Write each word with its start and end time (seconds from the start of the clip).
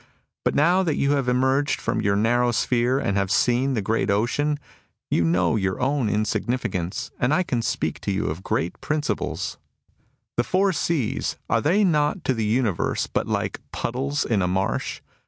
But 0.43 0.55
now 0.55 0.81
that 0.81 0.95
you 0.95 1.11
have 1.11 1.27
emerged 1.29 1.79
from 1.79 2.01
your 2.01 2.15
narrow 2.15 2.51
sphere 2.51 2.97
and 2.97 3.15
have 3.15 3.29
seen 3.29 3.75
the 3.75 3.83
great 3.83 4.09
ocean, 4.09 4.57
you 5.11 5.23
know 5.23 5.55
your 5.55 5.79
own 5.79 6.09
insignificance, 6.09 7.11
and 7.19 7.31
I 7.31 7.43
can 7.43 7.61
speak 7.61 7.99
to 8.01 8.11
you 8.11 8.25
of 8.25 8.41
great 8.41 8.81
principles.... 8.81 9.59
40 10.37 10.37
MUSINGS 10.37 10.37
OF 10.37 10.37
A 10.37 10.37
CHINESE 10.37 10.37
MYSTIC" 10.37 10.37
The 10.37 10.49
Four 10.49 10.73
Seas— 10.73 11.37
are 11.51 11.61
they 11.61 11.83
not 11.83 12.23
to 12.23 12.33
the 12.33 12.45
universe 12.45 13.05
but 13.05 13.27
like 13.27 13.61
puddles 13.73 14.25
in 14.25 14.41
a 14.41 14.47
marsh 14.47 15.01